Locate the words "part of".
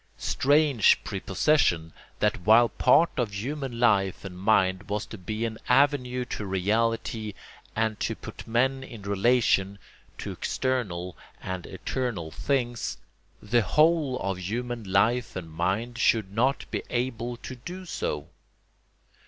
2.69-3.35